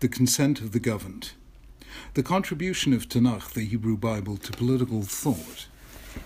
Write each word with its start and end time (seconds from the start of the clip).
the 0.00 0.08
consent 0.08 0.60
of 0.60 0.72
the 0.72 0.80
governed. 0.80 1.32
The 2.14 2.22
contribution 2.22 2.94
of 2.94 3.06
Tanakh, 3.06 3.52
the 3.52 3.66
Hebrew 3.66 3.98
Bible, 3.98 4.38
to 4.38 4.52
political 4.52 5.02
thought 5.02 5.66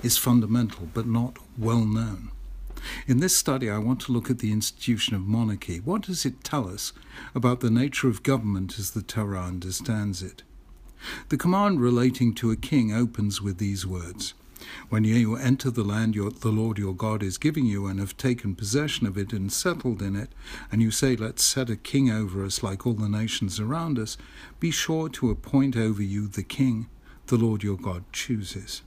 is 0.02 0.16
fundamental 0.16 0.88
but 0.94 1.06
not 1.06 1.38
well 1.58 1.84
known. 1.84 2.30
In 3.08 3.18
this 3.18 3.36
study, 3.36 3.68
I 3.68 3.78
want 3.78 4.00
to 4.02 4.12
look 4.12 4.30
at 4.30 4.38
the 4.38 4.52
institution 4.52 5.16
of 5.16 5.22
monarchy. 5.22 5.78
What 5.80 6.02
does 6.02 6.24
it 6.24 6.44
tell 6.44 6.68
us 6.68 6.92
about 7.34 7.60
the 7.60 7.70
nature 7.70 8.08
of 8.08 8.22
government 8.22 8.78
as 8.78 8.92
the 8.92 9.02
Torah 9.02 9.42
understands 9.42 10.22
it? 10.22 10.44
The 11.30 11.36
command 11.36 11.80
relating 11.80 12.32
to 12.34 12.52
a 12.52 12.56
king 12.56 12.92
opens 12.92 13.42
with 13.42 13.58
these 13.58 13.86
words 13.86 14.34
When 14.88 15.04
you 15.04 15.36
enter 15.36 15.70
the 15.70 15.84
land 15.84 16.14
your, 16.14 16.30
the 16.30 16.50
Lord 16.50 16.78
your 16.78 16.94
God 16.94 17.22
is 17.22 17.38
giving 17.38 17.66
you 17.66 17.86
and 17.86 18.00
have 18.00 18.16
taken 18.16 18.54
possession 18.54 19.06
of 19.06 19.18
it 19.18 19.32
and 19.32 19.52
settled 19.52 20.02
in 20.02 20.16
it, 20.16 20.30
and 20.70 20.80
you 20.80 20.90
say, 20.90 21.16
Let's 21.16 21.44
set 21.44 21.70
a 21.70 21.76
king 21.76 22.10
over 22.10 22.44
us 22.44 22.62
like 22.62 22.86
all 22.86 22.94
the 22.94 23.08
nations 23.08 23.60
around 23.60 23.98
us, 23.98 24.16
be 24.60 24.70
sure 24.70 25.08
to 25.10 25.30
appoint 25.30 25.76
over 25.76 26.02
you 26.02 26.26
the 26.26 26.42
king 26.42 26.88
the 27.26 27.36
Lord 27.36 27.62
your 27.62 27.76
God 27.76 28.04
chooses. 28.12 28.82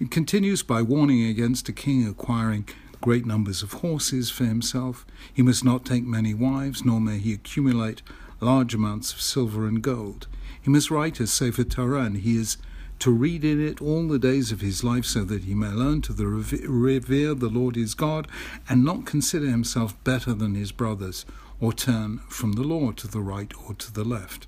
It 0.00 0.10
continues 0.10 0.62
by 0.62 0.82
warning 0.82 1.24
against 1.26 1.68
a 1.68 1.72
king 1.72 2.06
acquiring 2.06 2.68
great 3.00 3.26
numbers 3.26 3.62
of 3.62 3.72
horses 3.74 4.30
for 4.30 4.44
himself. 4.44 5.04
He 5.32 5.42
must 5.42 5.64
not 5.64 5.84
take 5.84 6.04
many 6.04 6.34
wives, 6.34 6.84
nor 6.84 7.00
may 7.00 7.18
he 7.18 7.32
accumulate 7.32 8.02
large 8.40 8.74
amounts 8.74 9.12
of 9.12 9.20
silver 9.20 9.66
and 9.66 9.82
gold. 9.82 10.26
He 10.60 10.70
must 10.70 10.90
write 10.90 11.20
a 11.20 11.26
Sefer 11.26 11.64
Torah, 11.64 12.02
and 12.02 12.18
he 12.18 12.36
is 12.36 12.56
to 13.02 13.10
read 13.10 13.44
in 13.44 13.60
it 13.60 13.82
all 13.82 14.06
the 14.06 14.16
days 14.16 14.52
of 14.52 14.60
his 14.60 14.84
life, 14.84 15.04
so 15.04 15.24
that 15.24 15.42
he 15.42 15.54
may 15.54 15.70
learn 15.70 16.00
to 16.00 16.12
the 16.12 16.24
revere 16.24 17.34
the 17.34 17.48
Lord 17.48 17.74
his 17.74 17.94
God, 17.94 18.28
and 18.68 18.84
not 18.84 19.06
consider 19.06 19.46
himself 19.46 19.96
better 20.04 20.32
than 20.32 20.54
his 20.54 20.70
brothers, 20.70 21.26
or 21.60 21.72
turn 21.72 22.18
from 22.28 22.52
the 22.52 22.62
law 22.62 22.92
to 22.92 23.08
the 23.08 23.18
right 23.20 23.52
or 23.66 23.74
to 23.74 23.92
the 23.92 24.04
left. 24.04 24.46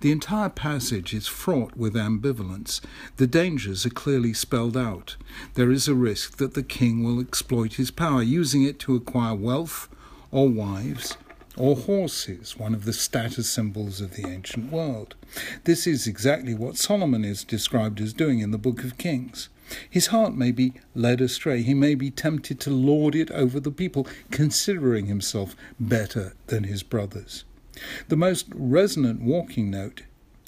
The 0.00 0.12
entire 0.12 0.48
passage 0.48 1.12
is 1.12 1.26
fraught 1.26 1.76
with 1.76 1.92
ambivalence. 1.92 2.80
The 3.18 3.26
dangers 3.26 3.84
are 3.84 3.90
clearly 3.90 4.32
spelled 4.32 4.78
out. 4.78 5.16
There 5.52 5.70
is 5.70 5.86
a 5.86 5.94
risk 5.94 6.38
that 6.38 6.54
the 6.54 6.62
king 6.62 7.04
will 7.04 7.20
exploit 7.20 7.74
his 7.74 7.90
power, 7.90 8.22
using 8.22 8.62
it 8.62 8.78
to 8.80 8.96
acquire 8.96 9.34
wealth 9.34 9.90
or 10.30 10.48
wives 10.48 11.18
or 11.56 11.76
horses, 11.76 12.58
one 12.58 12.74
of 12.74 12.84
the 12.84 12.92
status 12.92 13.48
symbols 13.48 14.00
of 14.00 14.16
the 14.16 14.26
ancient 14.26 14.72
world. 14.72 15.14
This 15.64 15.86
is 15.86 16.06
exactly 16.06 16.54
what 16.54 16.76
Solomon 16.76 17.24
is 17.24 17.44
described 17.44 18.00
as 18.00 18.12
doing 18.12 18.40
in 18.40 18.50
the 18.50 18.58
Book 18.58 18.82
of 18.82 18.98
Kings. 18.98 19.48
His 19.88 20.08
heart 20.08 20.34
may 20.34 20.50
be 20.50 20.74
led 20.94 21.20
astray. 21.20 21.62
He 21.62 21.74
may 21.74 21.94
be 21.94 22.10
tempted 22.10 22.60
to 22.60 22.70
lord 22.70 23.14
it 23.14 23.30
over 23.30 23.58
the 23.60 23.70
people, 23.70 24.06
considering 24.30 25.06
himself 25.06 25.56
better 25.80 26.34
than 26.48 26.64
his 26.64 26.82
brothers. 26.82 27.44
The 28.08 28.16
most 28.16 28.46
resonant 28.54 29.22
walking 29.22 29.70
note, 29.70 30.02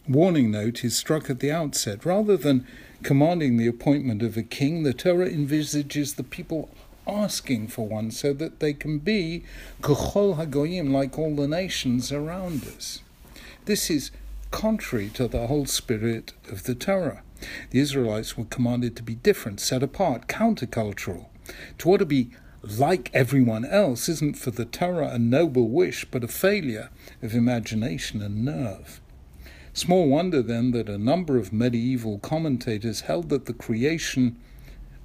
warning 0.08 0.50
note 0.50 0.84
is 0.84 0.96
struck 0.96 1.30
at 1.30 1.40
the 1.40 1.50
outset. 1.50 2.04
Rather 2.04 2.36
than 2.36 2.66
commanding 3.02 3.56
the 3.56 3.66
appointment 3.66 4.22
of 4.22 4.36
a 4.36 4.42
king, 4.42 4.82
the 4.82 4.92
Torah 4.92 5.28
envisages 5.28 6.14
the 6.14 6.22
people 6.22 6.70
asking 7.06 7.68
for 7.68 7.86
one 7.86 8.10
so 8.10 8.32
that 8.32 8.60
they 8.60 8.72
can 8.72 8.98
be 8.98 9.44
Kechol 9.80 10.36
Hagoyim, 10.36 10.92
like 10.92 11.18
all 11.18 11.34
the 11.34 11.48
nations 11.48 12.12
around 12.12 12.64
us. 12.64 13.02
This 13.64 13.90
is 13.90 14.10
contrary 14.50 15.08
to 15.10 15.28
the 15.28 15.46
whole 15.46 15.66
spirit 15.66 16.32
of 16.50 16.64
the 16.64 16.74
Torah. 16.74 17.22
The 17.70 17.80
Israelites 17.80 18.36
were 18.36 18.44
commanded 18.44 18.96
to 18.96 19.02
be 19.02 19.14
different, 19.14 19.60
set 19.60 19.82
apart, 19.82 20.26
countercultural, 20.26 21.26
to 21.78 21.88
want 21.88 22.00
to 22.00 22.06
be 22.06 22.30
like 22.62 23.10
everyone 23.12 23.64
else, 23.64 24.08
isn't 24.08 24.36
for 24.38 24.50
the 24.50 24.64
Torah 24.64 25.10
a 25.10 25.18
noble 25.18 25.68
wish, 25.68 26.04
but 26.04 26.24
a 26.24 26.28
failure 26.28 26.90
of 27.22 27.34
imagination 27.34 28.20
and 28.22 28.44
nerve. 28.44 29.00
Small 29.72 30.08
wonder 30.08 30.42
then 30.42 30.70
that 30.70 30.88
a 30.88 30.98
number 30.98 31.36
of 31.36 31.52
medieval 31.52 32.18
commentators 32.18 33.02
held 33.02 33.28
that 33.28 33.44
the 33.44 33.52
creation 33.52 34.36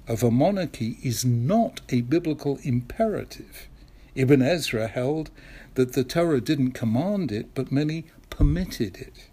of 0.06 0.22
a 0.22 0.30
monarchy 0.30 0.98
is 1.02 1.24
not 1.24 1.80
a 1.88 2.00
biblical 2.02 2.58
imperative. 2.62 3.68
Ibn 4.14 4.42
Ezra 4.42 4.88
held 4.88 5.30
that 5.74 5.94
the 5.94 6.04
Torah 6.04 6.40
didn't 6.40 6.72
command 6.72 7.32
it, 7.32 7.54
but 7.54 7.72
many 7.72 8.04
permitted 8.30 8.96
it. 8.96 9.28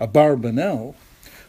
Abarbanel, 0.00 0.94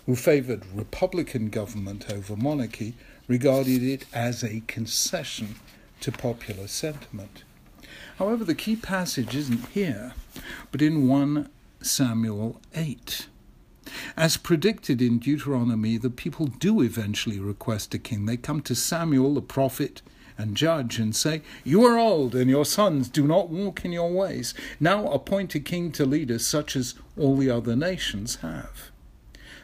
who 0.05 0.15
favored 0.15 0.63
republican 0.73 1.49
government 1.49 2.11
over 2.11 2.35
monarchy, 2.35 2.93
regarded 3.27 3.81
it 3.81 4.05
as 4.13 4.43
a 4.43 4.61
concession 4.67 5.55
to 6.01 6.11
popular 6.11 6.67
sentiment. 6.67 7.43
However, 8.17 8.43
the 8.43 8.55
key 8.55 8.75
passage 8.75 9.35
isn't 9.35 9.69
here, 9.69 10.13
but 10.71 10.81
in 10.81 11.07
1 11.07 11.49
Samuel 11.81 12.61
8. 12.75 13.27
As 14.17 14.37
predicted 14.37 15.01
in 15.01 15.19
Deuteronomy, 15.19 15.97
the 15.97 16.09
people 16.09 16.47
do 16.47 16.81
eventually 16.81 17.39
request 17.39 17.93
a 17.93 17.99
king. 17.99 18.25
They 18.25 18.37
come 18.37 18.61
to 18.61 18.75
Samuel, 18.75 19.35
the 19.35 19.41
prophet 19.41 20.01
and 20.37 20.57
judge, 20.57 20.99
and 20.99 21.15
say, 21.15 21.41
You 21.63 21.83
are 21.85 21.97
old, 21.97 22.35
and 22.35 22.49
your 22.49 22.65
sons 22.65 23.09
do 23.09 23.25
not 23.25 23.49
walk 23.49 23.85
in 23.85 23.91
your 23.91 24.11
ways. 24.11 24.53
Now 24.79 25.07
appoint 25.11 25.55
a 25.55 25.59
king 25.59 25.91
to 25.93 26.05
lead 26.05 26.31
us, 26.31 26.45
such 26.45 26.75
as 26.75 26.95
all 27.17 27.37
the 27.37 27.49
other 27.49 27.75
nations 27.75 28.37
have. 28.37 28.91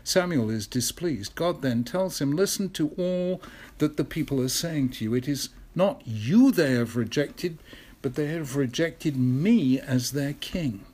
Samuel 0.04 0.50
is 0.50 0.68
displeased. 0.68 1.36
God 1.36 1.62
then 1.62 1.84
tells 1.84 2.22
him, 2.22 2.32
Listen 2.32 2.70
to 2.72 2.90
all 2.98 3.42
that 3.78 3.98
the 3.98 4.04
people 4.04 4.42
are 4.42 4.50
saying 4.50 4.90
to 4.90 5.04
you. 5.04 5.14
It 5.14 5.28
is 5.28 5.50
not 5.76 6.02
you 6.06 6.52
they 6.52 6.74
have 6.74 6.96
rejected, 6.96 7.58
but 8.02 8.16
they 8.16 8.28
have 8.28 8.56
rejected 8.56 9.16
me 9.18 9.80
as 9.80 10.12
their 10.12 10.34
king. 10.34 10.86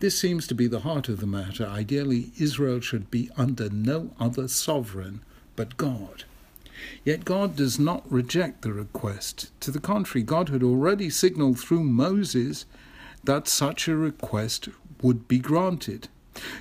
This 0.00 0.18
seems 0.18 0.46
to 0.46 0.54
be 0.54 0.66
the 0.66 0.80
heart 0.80 1.08
of 1.08 1.20
the 1.20 1.26
matter. 1.26 1.66
Ideally, 1.66 2.32
Israel 2.38 2.80
should 2.80 3.10
be 3.10 3.30
under 3.36 3.68
no 3.68 4.10
other 4.18 4.48
sovereign 4.48 5.20
but 5.56 5.76
God. 5.76 6.24
Yet 7.04 7.24
God 7.24 7.56
does 7.56 7.78
not 7.78 8.10
reject 8.10 8.62
the 8.62 8.72
request. 8.72 9.50
To 9.60 9.70
the 9.70 9.80
contrary, 9.80 10.22
God 10.22 10.48
had 10.48 10.62
already 10.62 11.10
signaled 11.10 11.58
through 11.58 11.82
Moses 11.82 12.64
that 13.24 13.48
such 13.48 13.88
a 13.88 13.96
request 13.96 14.68
would 15.02 15.26
be 15.26 15.38
granted. 15.38 16.08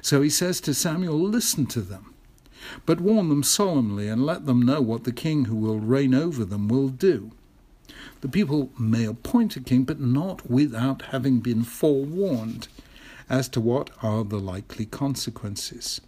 So 0.01 0.21
he 0.21 0.29
says 0.29 0.59
to 0.61 0.73
Samuel, 0.73 1.19
Listen 1.19 1.67
to 1.67 1.81
them, 1.81 2.13
but 2.85 2.99
warn 2.99 3.29
them 3.29 3.43
solemnly 3.43 4.07
and 4.07 4.25
let 4.25 4.45
them 4.45 4.61
know 4.61 4.81
what 4.81 5.03
the 5.03 5.11
king 5.11 5.45
who 5.45 5.55
will 5.55 5.79
reign 5.79 6.15
over 6.15 6.43
them 6.43 6.67
will 6.67 6.89
do. 6.89 7.31
The 8.21 8.27
people 8.27 8.71
may 8.79 9.05
appoint 9.05 9.55
a 9.55 9.59
king, 9.59 9.83
but 9.83 9.99
not 9.99 10.49
without 10.49 11.03
having 11.03 11.39
been 11.39 11.63
forewarned 11.63 12.67
as 13.29 13.49
to 13.49 13.61
what 13.61 13.89
are 14.01 14.23
the 14.23 14.39
likely 14.39 14.85
consequences. 14.85 16.01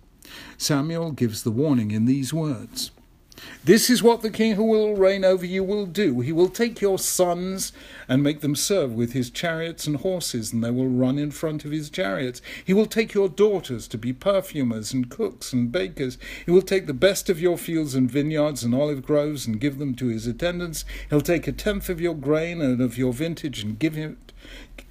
Samuel 0.58 1.12
gives 1.12 1.44
the 1.44 1.52
warning 1.52 1.92
in 1.92 2.06
these 2.06 2.34
words 2.34 2.92
this 3.64 3.90
is 3.90 4.02
what 4.02 4.22
the 4.22 4.32
king 4.32 4.56
who 4.56 4.64
will 4.64 4.96
reign 4.96 5.26
over 5.26 5.46
you 5.46 5.64
will 5.64 5.86
do. 5.86 6.22
He 6.22 6.32
will 6.32 6.50
take 6.50 6.82
your 6.82 6.98
sons 6.98 7.72
and 8.08 8.24
make 8.24 8.42
them 8.42 8.56
serve 8.56 8.94
with 8.94 9.14
his 9.14 9.30
chariots 9.30 9.86
and 9.86 9.98
horses, 9.98 10.54
and 10.54 10.64
they 10.64 10.72
will 10.72 10.88
run 10.88 11.20
in 11.20 11.32
front 11.32 11.66
of 11.66 11.72
his 11.72 11.90
chariots. 11.90 12.42
He 12.64 12.74
will 12.74 12.86
take 12.86 13.14
your 13.14 13.30
daughters 13.30 13.88
to 13.90 13.98
be 13.98 14.14
perfumers 14.14 14.94
and 14.94 15.10
cooks 15.10 15.54
and 15.54 15.72
bakers. 15.72 16.18
He 16.46 16.52
will 16.52 16.62
take 16.62 16.88
the 16.88 16.94
best 16.94 17.30
of 17.30 17.42
your 17.42 17.58
fields 17.58 17.96
and 17.96 18.10
vineyards 18.10 18.64
and 18.64 18.74
olive 18.74 19.04
groves 19.04 19.46
and 19.46 19.60
give 19.60 19.78
them 19.78 19.94
to 19.96 20.08
his 20.08 20.26
attendants. 20.26 20.86
He'll 21.10 21.22
take 21.22 21.48
a 21.48 21.52
tenth 21.52 21.90
of 21.90 22.02
your 22.02 22.16
grain 22.16 22.62
and 22.62 22.82
of 22.82 22.98
your 22.98 23.14
vintage 23.14 23.62
and 23.62 23.78
give 23.78 23.98
it 23.98 24.18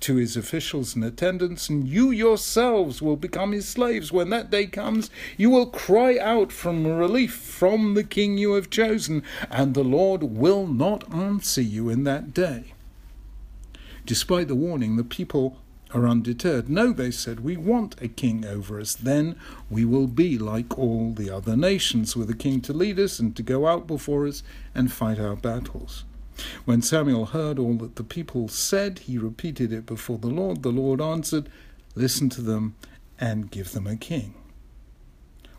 to 0.01 0.17
his 0.17 0.37
officials 0.37 0.95
and 0.95 1.05
attendants, 1.05 1.69
and 1.69 1.89
you 1.89 2.11
yourselves 2.11 3.03
will 3.03 3.17
become 3.17 3.53
his 3.53 3.67
slaves. 3.67 4.13
When 4.13 4.31
that 4.31 4.51
day 4.51 4.67
comes, 4.67 5.11
you 5.37 5.51
will 5.51 5.67
cry 5.67 6.19
out 6.19 6.53
from 6.53 6.87
relief 6.87 7.35
from 7.35 7.95
the 7.95 8.05
king 8.05 8.38
you 8.39 8.53
have 8.55 8.71
chosen, 8.71 9.23
and 9.51 9.75
the 9.75 9.85
Lord 9.85 10.23
will 10.23 10.67
not 10.67 11.13
answer 11.13 11.61
you 11.61 11.89
in 11.89 12.05
that 12.05 12.33
day. 12.33 12.73
Despite 14.07 14.49
the 14.49 14.55
warning, 14.55 14.97
the 14.97 15.05
people 15.05 15.59
are 15.95 16.07
undeterred. 16.07 16.69
No, 16.69 16.93
they 16.93 17.11
said, 17.11 17.41
we 17.41 17.57
want 17.57 18.01
a 18.01 18.09
king 18.09 18.45
over 18.45 18.81
us. 18.81 18.95
Then 18.95 19.37
we 19.71 19.85
will 19.85 20.07
be 20.07 20.39
like 20.39 20.79
all 20.79 21.13
the 21.13 21.31
other 21.31 21.57
nations, 21.57 22.17
with 22.17 22.31
a 22.31 22.37
king 22.37 22.61
to 22.63 22.73
lead 22.73 22.99
us 22.99 23.19
and 23.19 23.35
to 23.37 23.43
go 23.43 23.67
out 23.67 23.87
before 23.87 24.27
us 24.27 24.43
and 24.75 24.93
fight 24.93 25.19
our 25.19 25.37
battles. 25.37 26.05
When 26.65 26.83
Samuel 26.83 27.27
heard 27.27 27.59
all 27.59 27.75
that 27.75 27.97
the 27.97 28.05
people 28.05 28.49
said, 28.49 29.01
he 29.01 29.19
repeated 29.19 29.73
it 29.73 29.87
before 29.87 30.19
the 30.19 30.29
Lord. 30.29 30.63
The 30.63 30.71
Lord 30.71 31.01
answered, 31.01 31.49
Listen 31.95 32.29
to 32.31 32.43
them 32.43 32.77
and 33.19 33.51
give 33.51 33.73
them 33.73 33.87
a 33.87 33.97
king. 33.97 34.35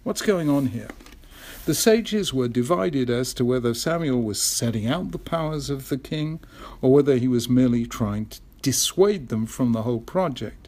What's 0.03 0.21
going 0.21 0.49
on 0.49 0.67
here? 0.67 0.87
The 1.69 1.75
sages 1.75 2.33
were 2.33 2.47
divided 2.47 3.11
as 3.11 3.31
to 3.35 3.45
whether 3.45 3.75
Samuel 3.75 4.23
was 4.23 4.41
setting 4.41 4.87
out 4.87 5.11
the 5.11 5.19
powers 5.19 5.69
of 5.69 5.89
the 5.89 5.99
king 5.99 6.39
or 6.81 6.91
whether 6.91 7.17
he 7.17 7.27
was 7.27 7.47
merely 7.47 7.85
trying 7.85 8.25
to 8.25 8.39
dissuade 8.63 9.27
them 9.27 9.45
from 9.45 9.71
the 9.71 9.83
whole 9.83 9.99
project. 9.99 10.67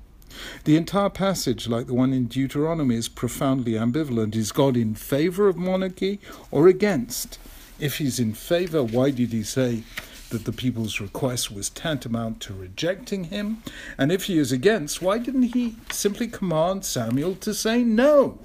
The 0.64 0.78
entire 0.78 1.10
passage, 1.10 1.68
like 1.68 1.88
the 1.88 1.96
one 1.96 2.14
in 2.14 2.28
Deuteronomy, 2.28 2.98
is 2.98 3.08
profoundly 3.08 3.72
ambivalent. 3.72 4.36
Is 4.36 4.52
God 4.52 4.78
in 4.78 4.94
favor 4.94 5.48
of 5.48 5.58
monarchy 5.58 6.20
or 6.52 6.68
against? 6.68 7.40
If 7.80 7.98
he's 7.98 8.20
in 8.20 8.36
favor, 8.36 8.84
why 8.84 9.10
did 9.10 9.32
he 9.32 9.42
say 9.42 9.82
that 10.30 10.46
the 10.46 10.54
people's 10.54 11.02
request 11.02 11.50
was 11.50 11.72
tantamount 11.72 12.42
to 12.42 12.54
rejecting 12.54 13.24
him? 13.24 13.64
And 13.98 14.12
if 14.12 14.26
he 14.26 14.38
is 14.38 14.52
against, 14.52 15.02
why 15.02 15.18
didn't 15.18 15.54
he 15.54 15.78
simply 15.90 16.28
command 16.28 16.86
Samuel 16.86 17.34
to 17.38 17.56
say 17.56 17.84
no? 17.84 18.38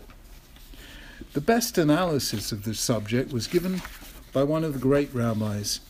The 1.37 1.43
best 1.43 1.77
analysis 1.77 2.51
of 2.51 2.65
this 2.65 2.81
subject 2.81 3.31
was 3.31 3.47
given 3.47 3.83
by 4.33 4.43
one 4.43 4.65
of 4.65 4.73
the 4.73 4.79
great 4.79 5.13
rabbis 5.13 5.81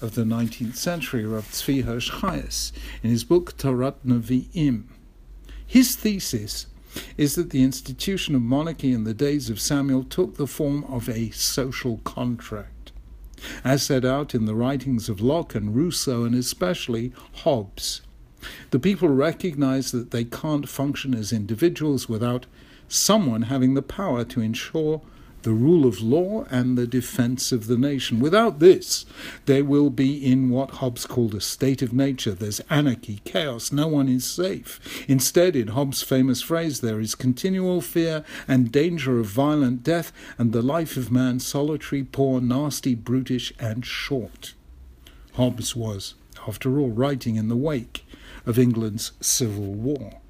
of 0.00 0.14
the 0.14 0.22
19th 0.22 0.76
century, 0.76 1.26
Rav 1.26 1.44
Tzvi 1.50 1.82
Hirsch 1.82 2.12
Chayes, 2.20 2.70
in 3.02 3.10
his 3.10 3.24
book 3.24 3.56
Torat 3.56 3.96
Nevi'im. 4.06 4.84
His 5.66 5.96
thesis 5.96 6.66
is 7.16 7.34
that 7.34 7.50
the 7.50 7.64
institution 7.64 8.36
of 8.36 8.42
monarchy 8.42 8.92
in 8.92 9.02
the 9.02 9.12
days 9.12 9.50
of 9.50 9.58
Samuel 9.58 10.04
took 10.04 10.36
the 10.36 10.46
form 10.46 10.84
of 10.84 11.08
a 11.08 11.30
social 11.30 11.96
contract, 12.04 12.92
as 13.64 13.82
set 13.82 14.04
out 14.04 14.36
in 14.36 14.44
the 14.44 14.54
writings 14.54 15.08
of 15.08 15.20
Locke 15.20 15.56
and 15.56 15.74
Rousseau, 15.74 16.22
and 16.22 16.36
especially 16.36 17.12
Hobbes. 17.38 18.02
The 18.70 18.78
people 18.78 19.08
recognize 19.08 19.90
that 19.90 20.12
they 20.12 20.22
can't 20.22 20.68
function 20.68 21.12
as 21.12 21.32
individuals 21.32 22.08
without 22.08 22.46
someone 22.92 23.42
having 23.42 23.74
the 23.74 23.82
power 23.82 24.24
to 24.24 24.40
ensure 24.40 25.00
the 25.42 25.52
rule 25.52 25.86
of 25.86 26.00
law 26.00 26.44
and 26.50 26.78
the 26.78 26.86
defense 26.86 27.52
of 27.52 27.66
the 27.66 27.76
nation. 27.76 28.20
Without 28.20 28.60
this, 28.60 29.04
they 29.46 29.60
will 29.60 29.90
be 29.90 30.24
in 30.24 30.50
what 30.50 30.72
Hobbes 30.72 31.04
called 31.06 31.34
a 31.34 31.40
state 31.40 31.82
of 31.82 31.92
nature. 31.92 32.32
There's 32.32 32.60
anarchy, 32.70 33.20
chaos, 33.24 33.72
no 33.72 33.88
one 33.88 34.08
is 34.08 34.24
safe. 34.24 35.04
Instead, 35.08 35.56
in 35.56 35.68
Hobbes' 35.68 36.02
famous 36.02 36.42
phrase, 36.42 36.80
there 36.80 37.00
is 37.00 37.14
continual 37.14 37.80
fear 37.80 38.24
and 38.46 38.70
danger 38.70 39.18
of 39.18 39.26
violent 39.26 39.82
death, 39.82 40.12
and 40.38 40.52
the 40.52 40.62
life 40.62 40.96
of 40.96 41.10
man 41.10 41.40
solitary, 41.40 42.04
poor, 42.04 42.40
nasty, 42.40 42.94
brutish, 42.94 43.52
and 43.58 43.84
short. 43.84 44.54
Hobbes 45.34 45.74
was, 45.74 46.14
after 46.46 46.78
all, 46.78 46.90
writing 46.90 47.36
in 47.36 47.48
the 47.48 47.56
wake 47.56 48.04
of 48.46 48.58
England's 48.58 49.12
Civil 49.20 49.74
War. 49.74 50.21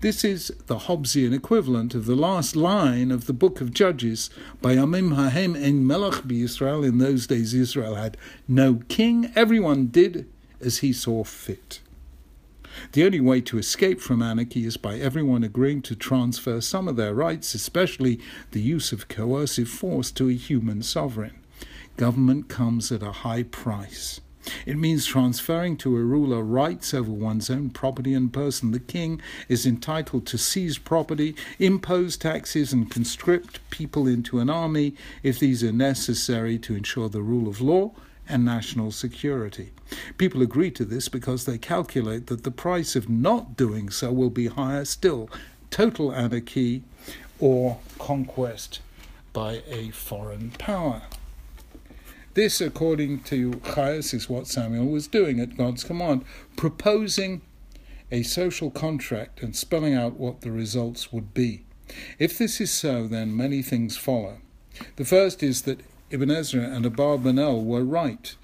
This 0.00 0.24
is 0.24 0.52
the 0.66 0.78
Hobbesian 0.78 1.34
equivalent 1.34 1.94
of 1.94 2.06
the 2.06 2.16
last 2.16 2.56
line 2.56 3.10
of 3.10 3.26
the 3.26 3.32
book 3.32 3.60
of 3.60 3.72
Judges 3.72 4.30
Bayamim 4.62 5.14
Hahem 5.14 5.54
en 5.54 5.86
Melech 5.86 6.22
Israel. 6.30 6.82
In 6.82 6.98
those 6.98 7.26
days, 7.26 7.54
Israel 7.54 7.94
had 7.94 8.16
no 8.48 8.80
king. 8.88 9.32
Everyone 9.36 9.86
did 9.86 10.28
as 10.60 10.78
he 10.78 10.92
saw 10.92 11.24
fit. 11.24 11.80
The 12.92 13.04
only 13.04 13.20
way 13.20 13.40
to 13.42 13.58
escape 13.58 14.00
from 14.00 14.22
anarchy 14.22 14.64
is 14.64 14.76
by 14.76 14.98
everyone 14.98 15.44
agreeing 15.44 15.82
to 15.82 15.94
transfer 15.94 16.60
some 16.60 16.88
of 16.88 16.96
their 16.96 17.14
rights, 17.14 17.54
especially 17.54 18.18
the 18.52 18.62
use 18.62 18.92
of 18.92 19.08
coercive 19.08 19.68
force, 19.68 20.10
to 20.12 20.28
a 20.28 20.34
human 20.34 20.82
sovereign. 20.82 21.38
Government 21.96 22.48
comes 22.48 22.90
at 22.90 23.02
a 23.02 23.12
high 23.12 23.42
price. 23.42 24.20
It 24.66 24.76
means 24.76 25.06
transferring 25.06 25.76
to 25.78 25.96
a 25.96 26.02
ruler 26.02 26.42
rights 26.42 26.92
over 26.92 27.10
one's 27.10 27.50
own 27.50 27.70
property 27.70 28.14
and 28.14 28.32
person. 28.32 28.72
The 28.72 28.80
king 28.80 29.20
is 29.48 29.66
entitled 29.66 30.26
to 30.26 30.38
seize 30.38 30.78
property, 30.78 31.36
impose 31.58 32.16
taxes, 32.16 32.72
and 32.72 32.90
conscript 32.90 33.60
people 33.70 34.06
into 34.06 34.40
an 34.40 34.50
army 34.50 34.94
if 35.22 35.38
these 35.38 35.62
are 35.62 35.72
necessary 35.72 36.58
to 36.60 36.74
ensure 36.74 37.08
the 37.08 37.22
rule 37.22 37.48
of 37.48 37.60
law 37.60 37.92
and 38.28 38.44
national 38.44 38.92
security. 38.92 39.72
People 40.16 40.42
agree 40.42 40.70
to 40.70 40.84
this 40.84 41.08
because 41.08 41.44
they 41.44 41.58
calculate 41.58 42.26
that 42.28 42.44
the 42.44 42.50
price 42.50 42.96
of 42.96 43.08
not 43.08 43.56
doing 43.56 43.90
so 43.90 44.12
will 44.12 44.30
be 44.30 44.46
higher 44.46 44.84
still 44.84 45.28
total 45.70 46.12
anarchy 46.12 46.82
or 47.40 47.78
conquest 47.98 48.80
by 49.32 49.62
a 49.68 49.90
foreign 49.90 50.50
power. 50.52 51.02
This, 52.34 52.62
according 52.62 53.20
to 53.24 53.50
Chayes, 53.50 54.14
is 54.14 54.28
what 54.28 54.46
Samuel 54.46 54.86
was 54.86 55.06
doing 55.06 55.38
at 55.38 55.56
God's 55.56 55.84
command, 55.84 56.24
proposing 56.56 57.42
a 58.10 58.22
social 58.22 58.70
contract 58.70 59.42
and 59.42 59.54
spelling 59.54 59.94
out 59.94 60.14
what 60.14 60.40
the 60.40 60.50
results 60.50 61.12
would 61.12 61.34
be. 61.34 61.64
If 62.18 62.38
this 62.38 62.58
is 62.58 62.70
so, 62.70 63.06
then 63.06 63.36
many 63.36 63.60
things 63.60 63.98
follow. 63.98 64.38
The 64.96 65.04
first 65.04 65.42
is 65.42 65.62
that 65.62 65.80
Ibn 66.10 66.30
Ezra 66.30 66.62
and 66.62 66.86
Abarbanel 66.86 67.64
were 67.64 67.84
right. 67.84 68.34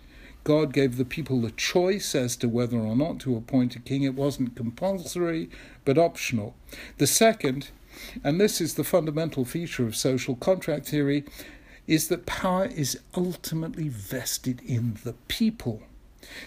God 0.45 0.73
gave 0.75 0.97
the 0.97 1.05
people 1.05 1.41
the 1.41 1.51
choice 1.51 2.15
as 2.15 2.37
to 2.37 2.49
whether 2.49 2.79
or 2.79 2.97
not 2.97 3.21
to 3.21 3.37
appoint 3.37 3.77
a 3.77 3.81
king. 3.81 4.03
It 4.03 4.15
wasn't 4.15 4.57
compulsory, 4.57 5.49
but 5.87 5.99
optional. 5.99 6.55
The 6.99 7.07
second, 7.07 7.71
and 8.23 8.41
this 8.41 8.61
is 8.61 8.75
the 8.75 8.85
fundamental 8.85 9.45
feature 9.47 9.87
of 9.87 9.97
social 9.97 10.37
contract 10.37 10.87
theory, 10.87 11.25
is 11.89 12.07
that 12.09 12.27
power 12.27 12.67
is 12.67 13.01
ultimately 13.17 13.89
vested 13.89 14.61
in 14.61 14.99
the 15.03 15.15
people. 15.27 15.83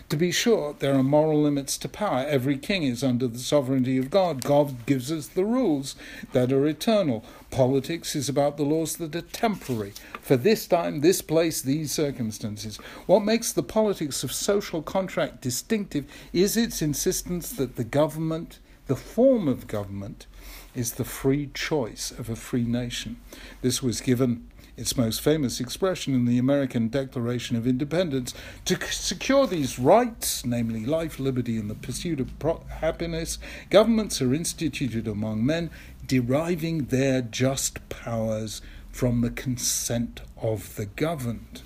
To 0.10 0.18
be 0.18 0.32
sure, 0.32 0.76
there 0.78 0.94
are 0.94 1.04
moral 1.04 1.42
limits 1.42 1.78
to 1.80 1.90
power. 1.90 2.26
Every 2.28 2.58
king 2.58 2.84
is 2.84 3.04
under 3.04 3.28
the 3.28 3.40
sovereignty 3.40 3.98
of 3.98 4.12
God. 4.12 4.44
God 4.44 4.86
gives 4.86 5.12
us 5.12 5.28
the 5.28 5.46
rules 5.46 5.96
that 6.34 6.52
are 6.52 6.68
eternal. 6.68 7.26
Politics 7.50 8.16
is 8.16 8.30
about 8.30 8.58
the 8.58 8.64
laws 8.64 8.98
that 8.98 9.16
are 9.16 9.22
temporary. 9.22 9.94
For 10.22 10.38
this 10.38 10.68
time, 10.68 11.02
this 11.02 11.22
place, 11.22 11.62
these 11.62 11.92
circumstances. 11.92 12.78
What 13.08 13.24
makes 13.24 13.52
the 13.52 13.64
politics 13.64 14.24
of 14.24 14.32
social 14.32 14.84
contract 14.84 15.42
distinctive 15.42 16.06
is 16.32 16.56
its 16.56 16.82
insistence 16.82 17.52
that 17.54 17.76
the 17.76 17.84
government, 17.84 18.60
the 18.86 18.96
form 18.96 19.48
of 19.48 19.68
government, 19.68 20.28
is 20.76 20.94
the 20.94 21.06
free 21.06 21.50
choice 21.54 22.12
of 22.12 22.30
a 22.30 22.36
free 22.36 22.64
nation. 22.64 23.20
This 23.62 23.82
was 23.82 24.00
given 24.00 24.48
its 24.78 24.98
most 24.98 25.22
famous 25.22 25.60
expression 25.60 26.14
in 26.14 26.26
the 26.26 26.38
American 26.38 26.88
Declaration 26.88 27.56
of 27.56 27.68
Independence, 27.68 28.34
to 28.66 28.80
secure 28.92 29.48
these 29.48 29.78
rights, 29.78 30.46
namely 30.46 30.86
life, 30.86 31.20
liberty, 31.20 31.58
and 31.58 31.70
the 31.70 31.76
pursuit 31.76 32.20
of 32.20 32.38
pro- 32.40 32.64
happiness, 32.70 33.38
governments 33.70 34.22
are 34.22 34.34
instituted 34.34 35.08
among 35.08 35.46
men, 35.46 35.70
deriving 36.08 36.86
their 36.86 37.22
just 37.22 37.88
powers 37.90 38.62
from 38.92 39.22
the 39.22 39.30
consent 39.30 40.22
of 40.42 40.76
the 40.76 40.86
governed. 40.86 41.62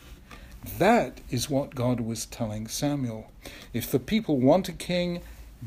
That 0.77 1.21
is 1.29 1.49
what 1.49 1.75
God 1.75 1.99
was 1.99 2.25
telling 2.25 2.67
Samuel. 2.67 3.31
If 3.73 3.91
the 3.91 3.99
people 3.99 4.39
want 4.39 4.69
a 4.69 4.73
king, 4.73 5.21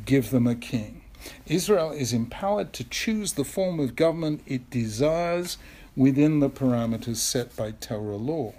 give 0.04 0.30
them 0.30 0.46
a 0.46 0.54
king. 0.54 1.02
Israel 1.46 1.90
is 1.90 2.12
empowered 2.12 2.72
to 2.74 2.84
choose 2.84 3.32
the 3.32 3.44
form 3.44 3.80
of 3.80 3.96
government 3.96 4.40
it 4.46 4.70
desires 4.70 5.58
within 5.98 6.38
the 6.38 6.48
parameters 6.48 7.16
set 7.16 7.56
by 7.56 7.72
Torah 7.72 8.16
law. 8.16 8.54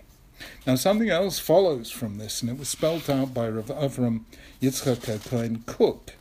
Now, 0.67 0.75
something 0.75 1.09
else 1.09 1.39
follows 1.39 1.89
from 1.89 2.17
this, 2.17 2.41
and 2.41 2.51
it 2.51 2.59
was 2.59 2.67
spelt 2.67 3.09
out 3.09 3.33
by 3.33 3.47
Rav 3.47 3.67
Avram 3.67 4.25
Yitzchak 4.61 5.29
Cohen 5.29 5.63
Kook, 5.65 6.15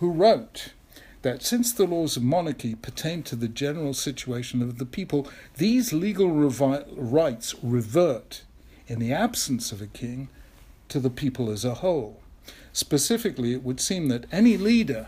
who 0.00 0.10
wrote 0.12 0.72
that 1.22 1.42
since 1.42 1.72
the 1.72 1.86
laws 1.86 2.18
of 2.18 2.22
monarchy 2.22 2.74
pertain 2.74 3.22
to 3.22 3.36
the 3.36 3.48
general 3.48 3.94
situation 3.94 4.60
of 4.60 4.76
the 4.76 4.84
people, 4.84 5.26
these 5.56 5.94
legal 5.94 6.28
revi- 6.28 6.84
rights 6.94 7.54
revert, 7.62 8.42
in 8.86 8.98
the 8.98 9.14
absence 9.14 9.72
of 9.72 9.80
a 9.80 9.86
king, 9.86 10.28
to 10.90 11.00
the 11.00 11.08
people 11.08 11.50
as 11.50 11.64
a 11.64 11.76
whole. 11.76 12.20
Specifically, 12.74 13.54
it 13.54 13.62
would 13.62 13.80
seem 13.80 14.08
that 14.08 14.26
any 14.30 14.58
leader 14.58 15.06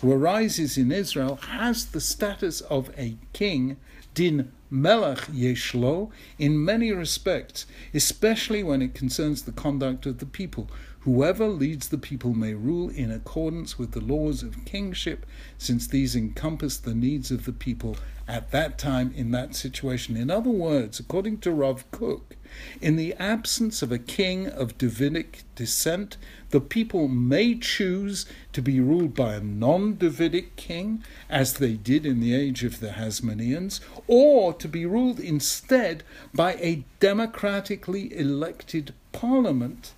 who 0.00 0.10
arises 0.10 0.76
in 0.76 0.90
Israel 0.90 1.36
has 1.36 1.86
the 1.86 2.00
status 2.00 2.60
of 2.62 2.90
a 2.98 3.16
king, 3.32 3.76
din 4.14 4.50
melech 4.74 5.20
yeshlo, 5.28 6.10
in 6.38 6.64
many 6.64 6.90
respects, 6.90 7.64
especially 7.94 8.62
when 8.62 8.82
it 8.82 8.94
concerns 8.94 9.42
the 9.42 9.52
conduct 9.52 10.04
of 10.04 10.18
the 10.18 10.26
people. 10.26 10.68
Whoever 11.00 11.48
leads 11.48 11.88
the 11.88 11.98
people 11.98 12.34
may 12.34 12.54
rule 12.54 12.88
in 12.88 13.10
accordance 13.10 13.78
with 13.78 13.92
the 13.92 14.00
laws 14.00 14.42
of 14.42 14.64
kingship, 14.64 15.26
since 15.58 15.86
these 15.86 16.16
encompass 16.16 16.76
the 16.78 16.94
needs 16.94 17.30
of 17.30 17.44
the 17.44 17.52
people 17.52 17.96
at 18.26 18.50
that 18.50 18.78
time 18.78 19.12
in 19.14 19.30
that 19.30 19.54
situation. 19.54 20.16
In 20.16 20.30
other 20.30 20.50
words, 20.50 20.98
according 20.98 21.38
to 21.38 21.52
Rav 21.52 21.90
Kook, 21.90 22.36
in 22.80 22.96
the 22.96 23.14
absence 23.14 23.82
of 23.82 23.90
a 23.90 23.98
king 23.98 24.46
of 24.46 24.78
Davidic 24.78 25.42
descent, 25.54 26.16
the 26.50 26.60
people 26.60 27.08
may 27.08 27.54
choose 27.54 28.26
to 28.52 28.62
be 28.62 28.80
ruled 28.80 29.14
by 29.14 29.34
a 29.34 29.40
non 29.40 29.96
Davidic 29.96 30.56
king, 30.56 31.02
as 31.28 31.54
they 31.54 31.74
did 31.74 32.06
in 32.06 32.20
the 32.20 32.34
age 32.34 32.62
of 32.62 32.80
the 32.80 32.90
Hasmoneans, 32.90 33.80
or 34.06 34.52
to 34.54 34.68
be 34.68 34.86
ruled 34.86 35.18
instead 35.18 36.02
by 36.32 36.54
a 36.54 36.84
democratically 37.00 38.16
elected 38.16 38.94
parliament, 39.12 39.94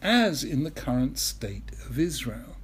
as 0.00 0.42
in 0.42 0.64
the 0.64 0.70
current 0.70 1.18
state 1.18 1.70
of 1.86 1.98
Israel. 1.98 2.56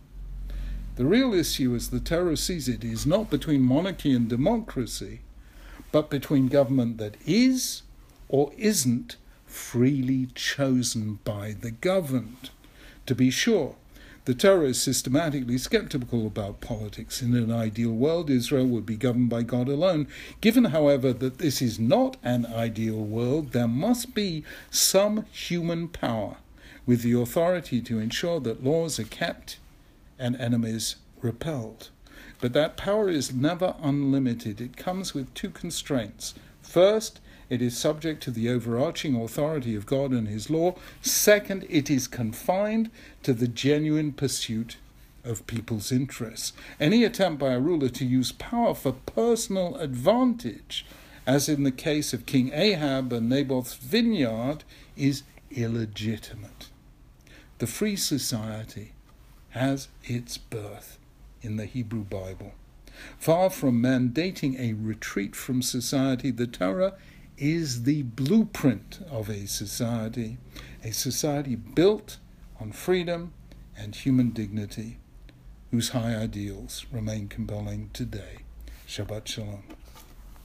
The 0.96 1.06
real 1.06 1.32
issue, 1.32 1.76
as 1.76 1.90
the 1.90 2.00
Torah 2.00 2.36
sees 2.36 2.68
it, 2.68 2.82
is 2.82 3.06
not 3.06 3.30
between 3.30 3.62
monarchy 3.62 4.12
and 4.12 4.28
democracy, 4.28 5.20
but 5.92 6.10
between 6.10 6.48
government 6.48 6.98
that 6.98 7.16
is 7.24 7.82
or 8.28 8.52
isn't 8.58 9.16
freely 9.48 10.26
chosen 10.34 11.18
by 11.24 11.56
the 11.58 11.70
governed. 11.70 12.50
To 13.06 13.14
be 13.14 13.30
sure, 13.30 13.74
the 14.26 14.34
Torah 14.34 14.66
is 14.68 14.82
systematically 14.82 15.56
skeptical 15.56 16.26
about 16.26 16.60
politics. 16.60 17.22
In 17.22 17.34
an 17.34 17.50
ideal 17.50 17.92
world, 17.92 18.28
Israel 18.28 18.66
would 18.66 18.84
be 18.84 18.96
governed 18.96 19.30
by 19.30 19.42
God 19.42 19.68
alone. 19.68 20.06
Given, 20.42 20.66
however, 20.66 21.14
that 21.14 21.38
this 21.38 21.62
is 21.62 21.78
not 21.78 22.18
an 22.22 22.44
ideal 22.44 23.02
world, 23.02 23.52
there 23.52 23.66
must 23.66 24.14
be 24.14 24.44
some 24.70 25.24
human 25.32 25.88
power 25.88 26.36
with 26.84 27.00
the 27.00 27.18
authority 27.18 27.80
to 27.80 27.98
ensure 27.98 28.38
that 28.40 28.62
laws 28.62 29.00
are 29.00 29.04
kept 29.04 29.58
and 30.18 30.36
enemies 30.36 30.96
repelled. 31.22 31.88
But 32.40 32.52
that 32.52 32.76
power 32.76 33.08
is 33.08 33.32
never 33.32 33.76
unlimited. 33.82 34.60
It 34.60 34.76
comes 34.76 35.14
with 35.14 35.32
two 35.32 35.50
constraints. 35.50 36.34
First, 36.60 37.20
it 37.50 37.62
is 37.62 37.76
subject 37.76 38.22
to 38.24 38.30
the 38.30 38.48
overarching 38.48 39.16
authority 39.16 39.74
of 39.74 39.86
God 39.86 40.10
and 40.10 40.28
His 40.28 40.50
law. 40.50 40.74
Second, 41.00 41.66
it 41.68 41.90
is 41.90 42.06
confined 42.06 42.90
to 43.22 43.32
the 43.32 43.48
genuine 43.48 44.12
pursuit 44.12 44.76
of 45.24 45.46
people's 45.46 45.90
interests. 45.92 46.52
Any 46.78 47.04
attempt 47.04 47.38
by 47.38 47.52
a 47.52 47.60
ruler 47.60 47.88
to 47.90 48.04
use 48.04 48.32
power 48.32 48.74
for 48.74 48.92
personal 48.92 49.76
advantage, 49.76 50.86
as 51.26 51.48
in 51.48 51.62
the 51.64 51.72
case 51.72 52.12
of 52.12 52.26
King 52.26 52.50
Ahab 52.52 53.12
and 53.12 53.28
Naboth's 53.28 53.74
vineyard, 53.74 54.64
is 54.96 55.22
illegitimate. 55.50 56.68
The 57.58 57.66
free 57.66 57.96
society 57.96 58.92
has 59.50 59.88
its 60.04 60.38
birth 60.38 60.98
in 61.42 61.56
the 61.56 61.66
Hebrew 61.66 62.04
Bible. 62.04 62.52
Far 63.18 63.50
from 63.50 63.82
mandating 63.82 64.58
a 64.58 64.74
retreat 64.74 65.36
from 65.36 65.62
society, 65.62 66.30
the 66.30 66.46
Torah 66.46 66.94
is 67.38 67.84
the 67.84 68.02
blueprint 68.02 69.00
of 69.10 69.28
a 69.28 69.46
society, 69.46 70.38
a 70.82 70.90
society 70.92 71.54
built 71.54 72.18
on 72.60 72.72
freedom 72.72 73.32
and 73.76 73.94
human 73.94 74.30
dignity, 74.30 74.98
whose 75.70 75.90
high 75.90 76.16
ideals 76.16 76.84
remain 76.90 77.28
compelling 77.28 77.90
today. 77.92 78.38
Shabbat 78.88 79.26
Shalom. 79.26 79.77